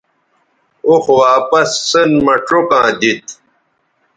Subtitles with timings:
[0.87, 3.31] اوخ واپس سین مہ چوکاں دیتھ